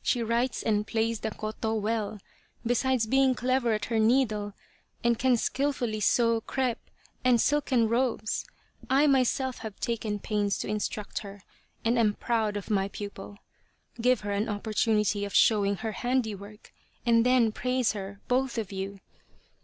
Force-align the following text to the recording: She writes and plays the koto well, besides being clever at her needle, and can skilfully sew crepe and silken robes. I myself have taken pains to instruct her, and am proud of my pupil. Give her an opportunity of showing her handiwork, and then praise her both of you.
She 0.00 0.22
writes 0.22 0.62
and 0.62 0.86
plays 0.86 1.18
the 1.18 1.32
koto 1.32 1.74
well, 1.74 2.20
besides 2.64 3.04
being 3.08 3.34
clever 3.34 3.72
at 3.72 3.86
her 3.86 3.98
needle, 3.98 4.52
and 5.02 5.18
can 5.18 5.36
skilfully 5.36 5.98
sew 5.98 6.40
crepe 6.40 6.78
and 7.24 7.40
silken 7.40 7.88
robes. 7.88 8.44
I 8.88 9.08
myself 9.08 9.58
have 9.58 9.80
taken 9.80 10.20
pains 10.20 10.56
to 10.58 10.68
instruct 10.68 11.22
her, 11.26 11.42
and 11.84 11.98
am 11.98 12.14
proud 12.14 12.56
of 12.56 12.70
my 12.70 12.86
pupil. 12.90 13.38
Give 14.00 14.20
her 14.20 14.30
an 14.30 14.48
opportunity 14.48 15.24
of 15.24 15.34
showing 15.34 15.78
her 15.78 15.90
handiwork, 15.90 16.72
and 17.04 17.26
then 17.26 17.50
praise 17.50 17.90
her 17.90 18.20
both 18.28 18.58
of 18.58 18.70
you. 18.70 19.00